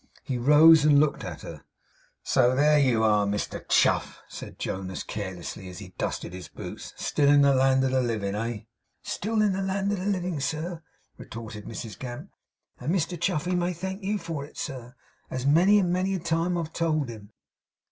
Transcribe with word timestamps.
He 0.23 0.39
rose 0.39 0.83
and 0.83 0.99
looked 0.99 1.23
at 1.23 1.41
her. 1.43 1.63
'So 2.23 2.55
there 2.55 2.79
you 2.79 3.03
are, 3.03 3.27
Mr 3.27 3.63
Chuff,' 3.69 4.23
said 4.27 4.57
Jonas 4.57 5.03
carelessly, 5.03 5.69
as 5.69 5.77
he 5.77 5.89
dusted 5.89 6.33
his 6.33 6.47
boots; 6.47 6.91
'still 6.97 7.29
in 7.29 7.43
the 7.43 7.53
land 7.53 7.83
of 7.83 7.91
the 7.91 8.01
living, 8.01 8.33
eh?' 8.33 8.61
'Still 9.03 9.43
in 9.43 9.53
the 9.53 9.61
land 9.61 9.91
of 9.91 9.99
the 9.99 10.05
living, 10.07 10.39
sir,' 10.39 10.81
retorted 11.19 11.65
Mrs 11.65 11.99
Gamp. 11.99 12.31
'And 12.79 12.91
Mr 12.91 13.15
Chuffey 13.15 13.53
may 13.55 13.73
thank 13.73 14.01
you 14.01 14.17
for 14.17 14.43
it, 14.43 14.67
as 15.29 15.45
many 15.45 15.77
and 15.77 15.93
many 15.93 16.15
a 16.15 16.19
time 16.19 16.57
I've 16.57 16.73
told 16.73 17.07
him. 17.07 17.29